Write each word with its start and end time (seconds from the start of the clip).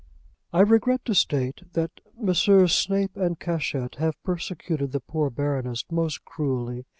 I 0.51 0.61
regret 0.61 1.05
to 1.05 1.13
state 1.13 1.73
that 1.73 2.01
Messrs. 2.19 2.73
Snape 2.73 3.15
and 3.15 3.39
Cashett 3.39 3.97
have 3.97 4.15
persecuted 4.23 4.93
the 4.93 4.99
poor 4.99 5.29
Baroness 5.29 5.85
most 5.91 6.25
cruelly. 6.25 6.85